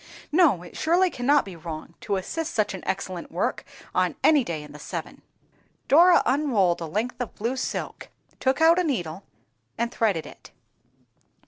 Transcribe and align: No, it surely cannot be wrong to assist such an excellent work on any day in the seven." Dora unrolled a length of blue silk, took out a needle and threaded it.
No, 0.31 0.63
it 0.63 0.75
surely 0.75 1.11
cannot 1.11 1.45
be 1.45 1.55
wrong 1.55 1.93
to 2.01 2.15
assist 2.15 2.55
such 2.55 2.73
an 2.73 2.81
excellent 2.87 3.31
work 3.31 3.63
on 3.93 4.15
any 4.23 4.43
day 4.43 4.63
in 4.63 4.71
the 4.71 4.79
seven." 4.79 5.21
Dora 5.87 6.23
unrolled 6.25 6.81
a 6.81 6.87
length 6.87 7.21
of 7.21 7.35
blue 7.35 7.55
silk, 7.55 8.09
took 8.39 8.61
out 8.61 8.79
a 8.79 8.83
needle 8.83 9.21
and 9.77 9.91
threaded 9.91 10.25
it. 10.25 10.49